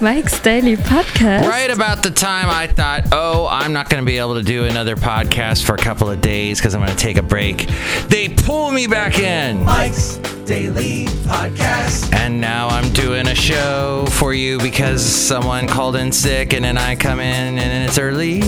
[0.00, 1.48] Mike's Daily Podcast.
[1.48, 4.64] Right about the time I thought, oh, I'm not going to be able to do
[4.64, 7.68] another podcast for a couple of days because I'm going to take a break,
[8.08, 9.64] they pull me back in.
[9.64, 12.12] Mike's Daily Podcast.
[12.12, 16.76] And now I'm doing a show for you because someone called in sick, and then
[16.76, 18.42] I come in and it's early,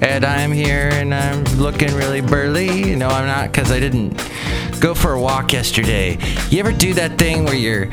[0.00, 2.96] and I'm here and I'm looking really burly.
[2.96, 4.16] No, I'm not because I didn't
[4.80, 6.18] go for a walk yesterday.
[6.48, 7.88] You ever do that thing where you're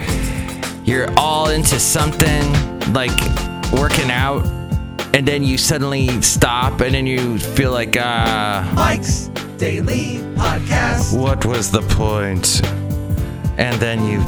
[0.88, 2.44] you're all into something
[2.94, 3.12] like
[3.74, 4.46] working out,
[5.14, 8.72] and then you suddenly stop, and then you feel like ah.
[8.74, 9.28] Mike's
[9.58, 11.18] Daily Podcast.
[11.18, 12.62] What was the point?
[13.60, 14.24] And then you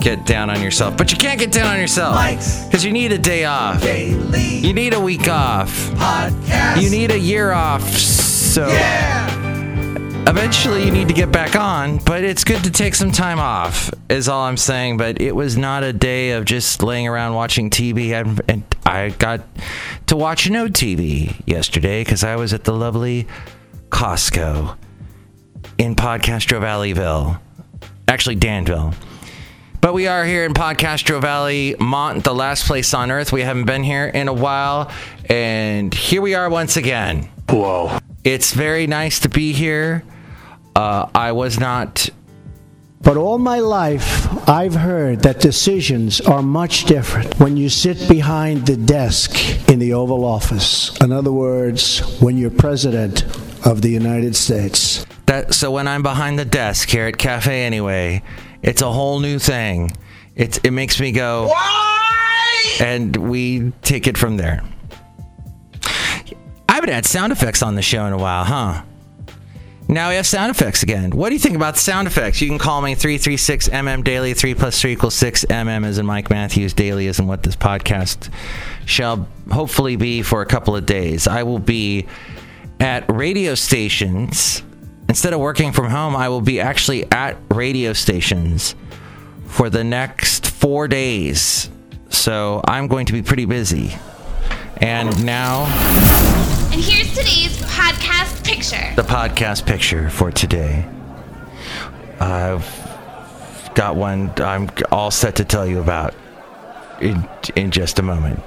[0.00, 0.96] get down on yourself.
[0.96, 2.16] But you can't get down on yourself.
[2.66, 3.82] Because you need a day off.
[3.82, 5.70] Daily You need a week off.
[5.90, 6.82] Podcast.
[6.82, 7.82] You need a year off.
[7.90, 9.41] So Yeah.
[10.26, 11.98] Eventually you need to get back on.
[11.98, 14.96] But it's good to take some time off, is all I'm saying.
[14.96, 18.12] But it was not a day of just laying around watching TV.
[18.12, 19.42] And and I got
[20.06, 23.26] to watch no TV yesterday because I was at the lovely
[23.90, 24.76] Costco
[25.78, 27.40] in Podcastro Valleyville.
[28.08, 28.94] Actually, Danville.
[29.80, 33.32] But we are here in Podcastro Valley, Mont, the last place on earth.
[33.32, 34.92] We haven't been here in a while.
[35.28, 37.28] And here we are once again.
[37.48, 37.98] Whoa.
[38.22, 40.04] It's very nice to be here.
[40.74, 42.08] Uh, I was not.
[43.02, 48.66] But all my life, I've heard that decisions are much different when you sit behind
[48.66, 50.96] the desk in the Oval Office.
[51.00, 53.24] In other words, when you're president
[53.66, 55.04] of the United States.
[55.26, 58.22] That so when I'm behind the desk here at Cafe Anyway,
[58.62, 59.96] it's a whole new thing.
[60.36, 61.48] It's it makes me go.
[61.48, 62.76] Why?
[62.80, 64.62] And we take it from there.
[66.68, 68.82] I haven't had sound effects on the show in a while, huh?
[69.92, 71.10] Now we have sound effects again.
[71.10, 72.40] What do you think about sound effects?
[72.40, 74.32] You can call me 336 MM Daily.
[74.32, 76.72] 3 plus 3 equals 6 MM is in Mike Matthews.
[76.72, 78.32] Daily is in what this podcast
[78.86, 81.26] shall hopefully be for a couple of days.
[81.28, 82.06] I will be
[82.80, 84.62] at radio stations.
[85.10, 88.74] Instead of working from home, I will be actually at radio stations
[89.44, 91.68] for the next four days.
[92.08, 93.94] So I'm going to be pretty busy.
[94.78, 95.66] And now
[96.72, 98.94] And here's today's podcast picture.
[98.96, 100.88] the podcast picture for today.
[102.18, 102.64] I've
[103.74, 106.14] got one I'm all set to tell you about
[106.98, 108.40] in, in just a moment.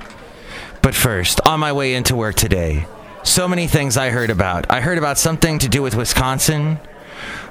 [0.82, 2.88] But first, on my way into work today,
[3.22, 4.72] so many things I heard about.
[4.72, 6.80] I heard about something to do with Wisconsin,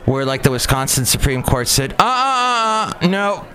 [0.07, 3.47] where like the Wisconsin Supreme Court said, uh, uh, uh, no,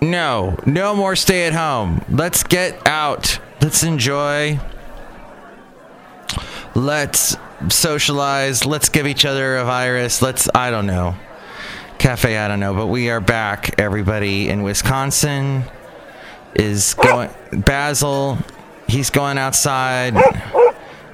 [0.00, 2.02] no, no more stay at home.
[2.08, 3.38] Let's get out.
[3.60, 4.60] Let's enjoy.
[6.74, 7.36] Let's
[7.68, 8.64] socialize.
[8.64, 10.22] Let's give each other a virus.
[10.22, 11.16] Let's, I don't know.
[11.98, 12.74] Cafe, I don't know.
[12.74, 13.78] But we are back.
[13.78, 15.64] Everybody in Wisconsin
[16.54, 17.30] is going.
[17.52, 18.38] Basil,
[18.88, 20.16] he's going outside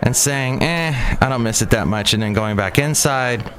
[0.03, 2.15] and saying, eh, I don't miss it that much.
[2.15, 3.51] And then going back inside.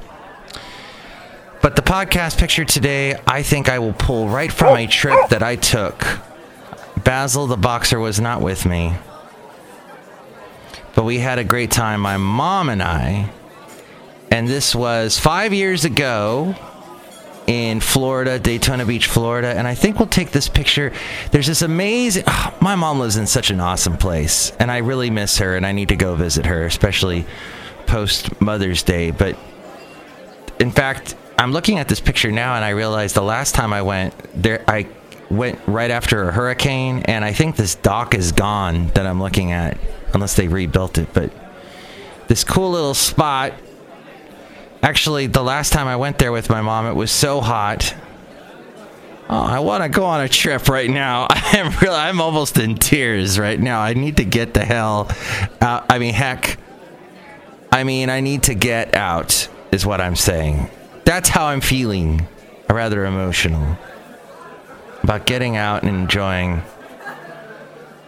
[1.60, 5.42] But the podcast picture today, I think I will pull right from a trip that
[5.42, 6.06] I took.
[7.02, 8.94] Basil the boxer was not with me.
[10.98, 13.30] But we had a great time, my mom and I.
[14.32, 16.56] And this was five years ago
[17.46, 19.46] in Florida, Daytona Beach, Florida.
[19.56, 20.92] And I think we'll take this picture.
[21.30, 22.24] There's this amazing.
[22.26, 24.50] Ah, my mom lives in such an awesome place.
[24.58, 25.56] And I really miss her.
[25.56, 27.26] And I need to go visit her, especially
[27.86, 29.12] post Mother's Day.
[29.12, 29.38] But
[30.58, 33.82] in fact, I'm looking at this picture now and I realize the last time I
[33.82, 34.88] went there, I
[35.30, 37.02] went right after a hurricane.
[37.04, 39.78] And I think this dock is gone that I'm looking at,
[40.14, 41.08] unless they rebuilt it.
[41.12, 41.32] But
[42.28, 43.54] this cool little spot.
[44.82, 47.94] Actually, the last time I went there with my mom, it was so hot.
[49.30, 51.26] Oh, I want to go on a trip right now.
[51.30, 53.80] I'm really, I'm almost in tears right now.
[53.80, 55.10] I need to get the hell
[55.60, 55.86] out.
[55.90, 56.58] I mean, heck,
[57.72, 60.70] I mean, I need to get out, is what I'm saying.
[61.04, 62.26] That's how I'm feeling.
[62.70, 63.78] Rather emotional
[65.08, 66.60] about getting out and enjoying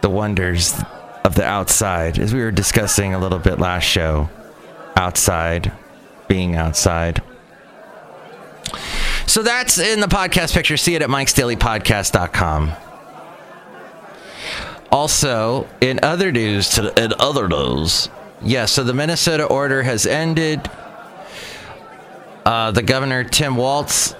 [0.01, 0.79] the wonders
[1.25, 4.29] of the outside, as we were discussing a little bit last show.
[4.95, 5.71] Outside,
[6.27, 7.23] being outside.
[9.25, 10.77] So that's in the podcast picture.
[10.77, 12.73] See it at mikesdailypodcast.com.
[14.91, 18.09] Also, in other news, to, in other news,
[18.43, 18.65] yeah.
[18.65, 20.69] So the Minnesota order has ended.
[22.45, 24.15] Uh, the governor Tim Walz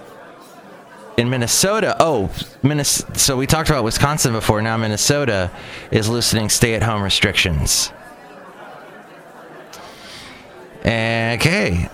[1.21, 1.95] in Minnesota.
[2.00, 2.29] Oh,
[2.63, 3.18] Minnesota.
[3.18, 4.62] So we talked about Wisconsin before.
[4.62, 5.51] Now Minnesota
[5.91, 7.94] is loosening stay-at-home restrictions.
[10.79, 11.88] Okay.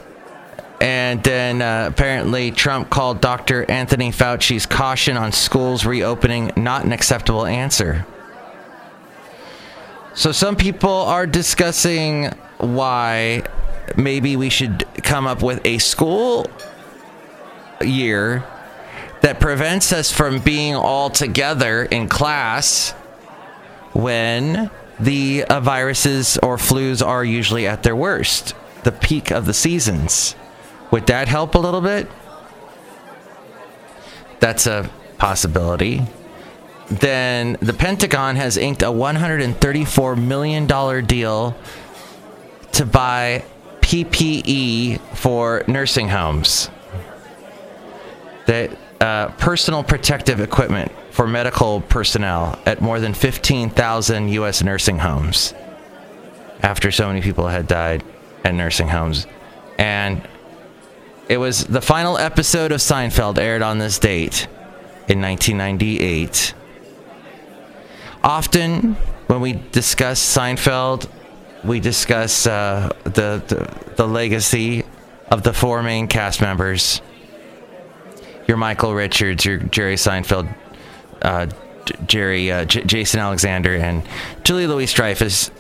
[0.80, 3.70] And then uh, apparently Trump called Dr.
[3.70, 8.06] Anthony Fauci's caution on schools reopening not an acceptable answer.
[10.14, 13.44] So some people are discussing why
[13.96, 16.48] maybe we should come up with a school
[17.82, 18.44] year
[19.22, 22.92] that prevents us from being all together in class
[23.94, 24.70] when
[25.00, 28.54] the uh, viruses or flus are usually at their worst,
[28.84, 30.36] the peak of the seasons.
[30.92, 32.08] Would that help a little bit?
[34.40, 36.04] That's a possibility.
[36.90, 41.56] Then the Pentagon has inked a $134 million deal
[42.72, 43.44] to buy
[43.82, 46.70] PPE for nursing homes.
[48.46, 54.64] That uh, personal protective equipment for medical personnel at more than 15,000 U.S.
[54.64, 55.54] nursing homes
[56.64, 58.04] after so many people had died
[58.44, 59.28] at nursing homes.
[59.78, 60.28] And
[61.30, 64.48] it was the final episode of Seinfeld aired on this date
[65.08, 66.54] in 1998.
[68.24, 68.94] Often,
[69.28, 71.10] when we discuss Seinfeld,
[71.64, 74.84] we discuss uh, the, the the legacy
[75.30, 77.02] of the four main cast members.
[78.48, 80.54] Your Michael Richards, your Jerry Seinfeld,
[81.22, 81.48] uh,
[82.06, 84.04] Jerry, uh, J- Jason Alexander, and
[84.44, 85.52] Julie Louis Dreyfus.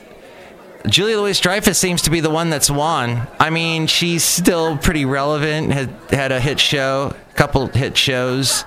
[0.87, 3.27] Julie Louis Dreyfus seems to be the one that's won.
[3.39, 5.73] I mean, she's still pretty relevant.
[5.73, 8.63] Had had a hit show, a couple hit shows.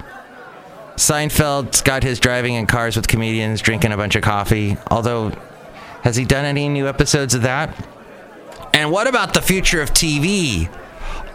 [0.97, 4.77] Seinfeld's got his driving in cars with comedians, drinking a bunch of coffee.
[4.91, 5.31] Although,
[6.03, 7.75] has he done any new episodes of that?
[8.75, 10.69] And what about the future of TV?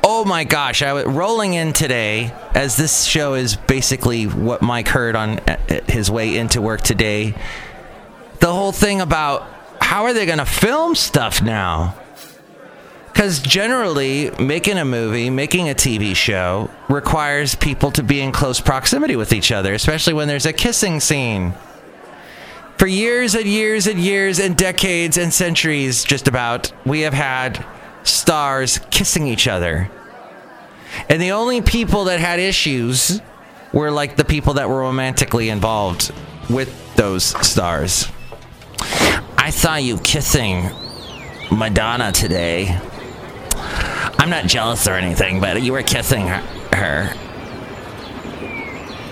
[0.07, 4.87] Oh my gosh, I was rolling in today as this show is basically what Mike
[4.87, 5.57] heard on uh,
[5.87, 7.33] his way into work today.
[8.39, 9.49] The whole thing about
[9.81, 11.95] how are they going to film stuff now?
[13.07, 18.61] Because generally, making a movie, making a TV show requires people to be in close
[18.61, 21.55] proximity with each other, especially when there's a kissing scene.
[22.77, 27.65] For years and years and years and decades and centuries, just about, we have had
[28.05, 29.89] stars kissing each other.
[31.09, 33.21] And the only people that had issues
[33.73, 36.13] were like the people that were romantically involved
[36.49, 38.07] with those stars.
[39.37, 40.69] I saw you kissing
[41.51, 42.79] Madonna today.
[44.17, 47.13] I'm not jealous or anything, but you were kissing her.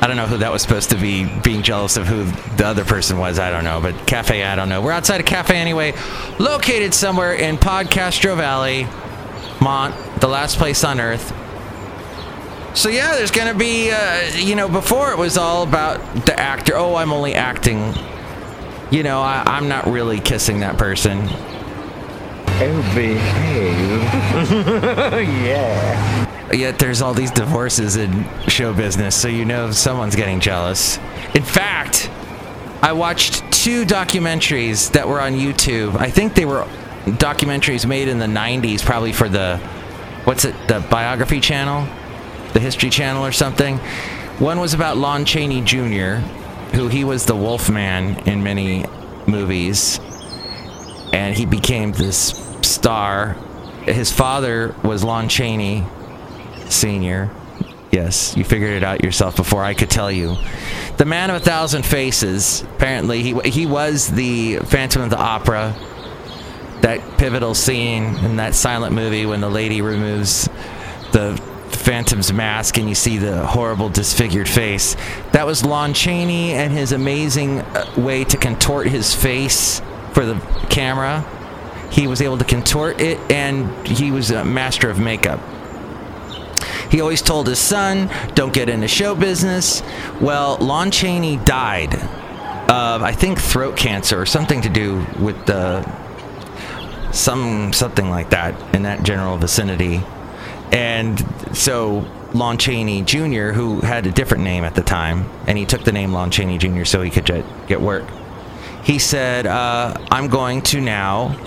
[0.04, 2.26] I don't know who that was supposed to be being jealous of who
[2.58, 3.40] the other person was.
[3.40, 3.80] I don't know.
[3.80, 4.82] But cafe, I don't know.
[4.82, 5.94] We're outside a cafe anyway,
[6.40, 8.86] located somewhere in Podcastro Valley,
[9.62, 11.34] Mont, the last place on earth.
[12.76, 16.76] So yeah, there's gonna be, uh, you know, before it was all about the actor.
[16.76, 17.94] Oh, I'm only acting.
[18.92, 21.20] You know, I, I'm not really kissing that person.
[22.46, 24.04] Oh, behave.
[25.46, 26.33] yeah.
[26.54, 30.98] Yet there's all these divorces in show business, so you know someone's getting jealous.
[31.34, 32.12] In fact,
[32.84, 35.96] I watched two documentaries that were on YouTube.
[35.96, 36.68] I think they were
[37.06, 39.58] documentaries made in the 90s, probably for the,
[40.26, 41.88] what's it, the biography channel?
[42.54, 43.80] The History Channel or something.
[44.38, 46.18] One was about Lon Chaney Jr.,
[46.76, 48.86] who he was the Wolfman in many
[49.26, 50.00] movies,
[51.14, 53.34] and he became this star.
[53.86, 55.88] His father was Lon Chaney
[56.74, 57.32] Sr.
[57.92, 60.36] Yes, you figured it out yourself before I could tell you.
[60.98, 62.64] The Man of a Thousand Faces.
[62.76, 65.76] Apparently, he he was the Phantom of the Opera.
[66.82, 70.50] That pivotal scene in that silent movie when the lady removes
[71.12, 71.40] the
[71.70, 74.96] Phantom's mask and you see the horrible disfigured face.
[75.32, 79.82] That was Lon Chaney and his amazing uh, way to contort his face
[80.14, 80.36] for the
[80.70, 81.22] camera.
[81.92, 85.40] He was able to contort it and he was a master of makeup.
[86.94, 89.82] He always told his son, don't get into show business.
[90.22, 95.82] Well, Lon Chaney died of, I think, throat cancer or something to do with the.
[97.12, 100.02] Some something like that in that general vicinity,
[100.72, 101.24] and
[101.56, 105.84] so Lon Chaney Jr., who had a different name at the time, and he took
[105.84, 106.86] the name Lon Chaney Jr.
[106.86, 108.06] so he could get, get work.
[108.84, 111.38] He said, uh, "I'm going to now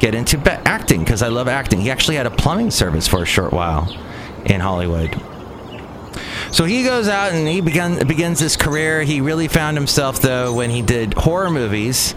[0.00, 3.26] get into acting because I love acting." He actually had a plumbing service for a
[3.26, 3.88] short while
[4.46, 5.14] in Hollywood.
[6.50, 9.02] So he goes out and he begins his career.
[9.02, 12.14] He really found himself though when he did horror movies,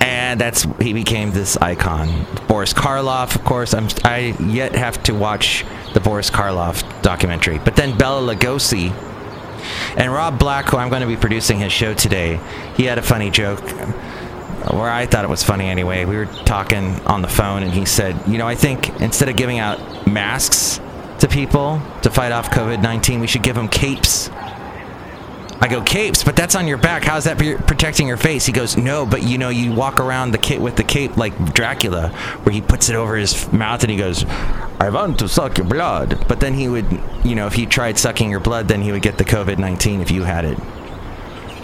[0.00, 2.26] and that's he became this icon.
[2.48, 3.74] Boris Karloff, of course.
[3.74, 8.92] I'm I yet have to watch the Boris Karloff documentary, but then Bela Lugosi
[9.96, 12.40] and Rob Black, who I'm going to be producing his show today.
[12.76, 13.60] He had a funny joke
[14.70, 16.06] where I thought it was funny anyway.
[16.06, 19.36] We were talking on the phone, and he said, "You know, I think instead of
[19.36, 20.80] giving out masks
[21.20, 23.20] to people to fight off COVID 19.
[23.20, 24.30] We should give them capes.
[25.62, 27.04] I go, capes, but that's on your back.
[27.04, 28.46] How's that protecting your face?
[28.46, 31.52] He goes, no, but you know, you walk around the kit with the cape like
[31.52, 32.08] Dracula,
[32.44, 34.24] where he puts it over his mouth and he goes,
[34.80, 36.24] I want to suck your blood.
[36.28, 36.86] But then he would,
[37.24, 40.00] you know, if he tried sucking your blood, then he would get the COVID 19
[40.00, 40.58] if you had it.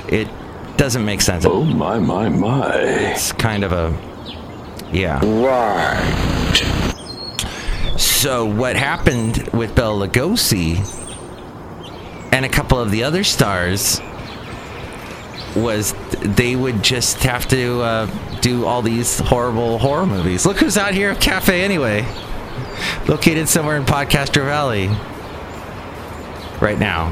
[0.08, 0.28] It
[0.76, 1.46] doesn't make sense.
[1.46, 2.74] Oh my my my.
[2.76, 3.98] It's kind of a,
[4.92, 5.20] yeah.
[5.24, 6.55] Right.
[7.98, 10.78] So what happened with Bela Lugosi
[12.32, 14.00] and a couple of the other stars
[15.54, 18.06] was they would just have to uh,
[18.40, 20.44] do all these horrible horror movies.
[20.44, 22.06] Look who's out here at Cafe anyway,
[23.08, 24.88] located somewhere in Podcastro Valley
[26.60, 27.08] right now.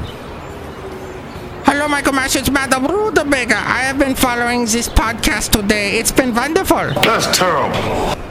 [1.65, 2.35] Hello, Michael Mash.
[2.35, 3.53] It's Madame Rudebega.
[3.53, 5.97] I have been following this podcast today.
[5.97, 6.93] It's been wonderful.
[7.01, 8.24] That's terrible.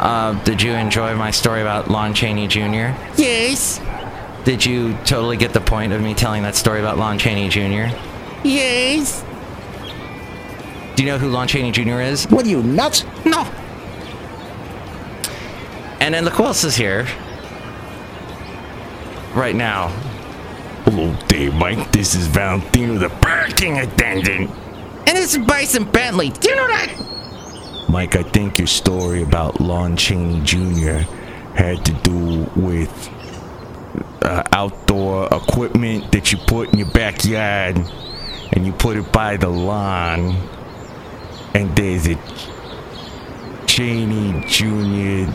[0.00, 2.96] Uh, did you enjoy my story about Lon Chaney Jr.?
[3.18, 3.82] Yes.
[4.44, 7.94] Did you totally get the point of me telling that story about Lon Chaney Jr.?
[8.42, 9.22] Yes.
[10.96, 12.00] Do you know who Lon Chaney Jr.
[12.00, 12.24] is?
[12.28, 13.04] What are you, nuts?
[13.26, 13.42] No.
[16.00, 17.06] And then look who else is here.
[19.34, 19.88] Right now.
[20.86, 21.92] Hello there, Mike.
[21.92, 24.50] This is Valentino, the parking attendant.
[25.06, 26.30] And this is Bison Bentley.
[26.30, 27.19] Do you know that?
[27.90, 31.02] Mike, I think your story about Lon Chaney Jr.
[31.56, 33.10] had to do with
[34.22, 37.78] uh, outdoor equipment that you put in your backyard
[38.52, 40.36] and you put it by the lawn.
[41.52, 42.14] And there's a
[43.66, 45.28] Chaney Jr.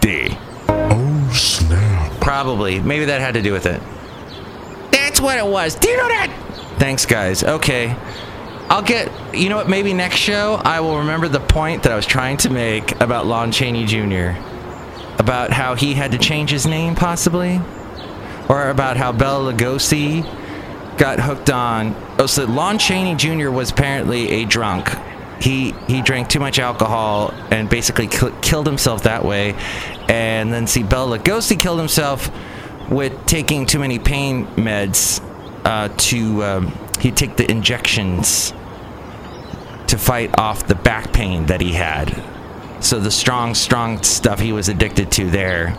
[0.00, 0.28] Day.
[0.68, 2.20] Oh, snap.
[2.20, 2.78] Probably.
[2.78, 3.82] Maybe that had to do with it.
[4.92, 5.74] That's what it was.
[5.74, 6.32] Do you know that?
[6.78, 7.42] Thanks, guys.
[7.42, 7.96] Okay.
[8.70, 11.96] I'll get, you know what, maybe next show I will remember the point that I
[11.96, 14.38] was trying to make about Lon Chaney Jr.
[15.18, 17.60] About how he had to change his name, possibly?
[18.48, 20.22] Or about how Bela Lugosi
[20.98, 21.96] got hooked on.
[22.18, 23.50] Oh, so Lon Chaney Jr.
[23.50, 24.90] was apparently a drunk.
[25.40, 29.54] He he drank too much alcohol and basically ki- killed himself that way.
[30.08, 32.30] And then see, Bela Lugosi killed himself
[32.90, 35.24] with taking too many pain meds.
[35.64, 38.54] Uh, to um, he'd take the injections
[39.88, 42.22] to fight off the back pain that he had.
[42.80, 45.76] So the strong, strong stuff he was addicted to there.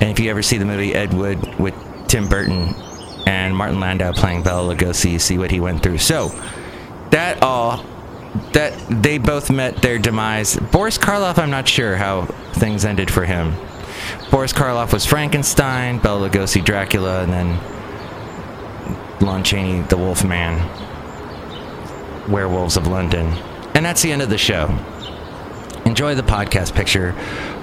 [0.00, 1.74] And if you ever see the movie Ed Wood with
[2.08, 2.74] Tim Burton
[3.26, 5.98] and Martin Landau playing Bela Lugosi, you see what he went through.
[5.98, 6.28] So
[7.10, 7.84] that all
[8.52, 10.56] that they both met their demise.
[10.56, 13.54] Boris Karloff, I'm not sure how things ended for him.
[14.30, 17.58] Boris Karloff was Frankenstein, Bela Lugosi Dracula, and then
[19.20, 20.87] Lon Chaney the Wolf Man.
[22.28, 23.26] Werewolves of London.
[23.74, 24.66] And that's the end of the show.
[25.84, 27.12] Enjoy the podcast picture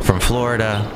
[0.01, 0.91] from Florida.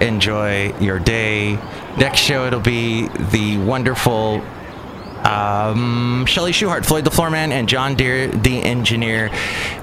[0.00, 1.58] Enjoy your day.
[1.96, 4.42] Next show, it'll be the wonderful
[5.26, 9.30] um, Shelly Schuhart, Floyd the Floorman, and John Deere the Engineer.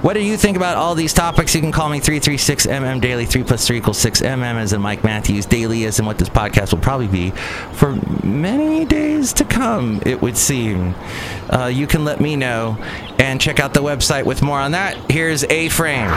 [0.00, 1.54] What do you think about all these topics?
[1.54, 3.26] You can call me 336MM Daily.
[3.26, 5.46] 3 plus 3 equals 6MM as in Mike Matthews.
[5.46, 7.30] Daily as in what this podcast will probably be
[7.72, 10.94] for many days to come, it would seem.
[11.50, 12.78] Uh, you can let me know
[13.34, 14.94] and check out the website with more on that.
[15.10, 16.08] Here's A Frame.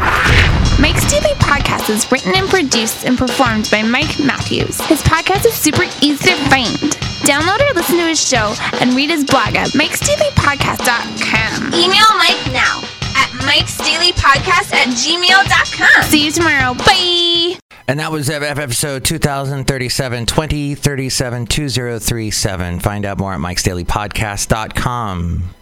[0.79, 4.79] Mike's Daily Podcast is written and produced and performed by Mike Matthews.
[4.81, 6.77] His podcast is super easy to find.
[7.25, 11.73] Download or listen to his show and read his blog at mikesdailypodcast.com.
[11.73, 12.81] Email Mike now
[13.17, 16.03] at mikesdailypodcast at gmail.com.
[16.03, 16.75] See you tomorrow.
[16.75, 17.57] Bye.
[17.87, 22.79] And that was episode 2037, 2037, 2037.
[22.79, 25.55] Find out more at mikesdailypodcast.com.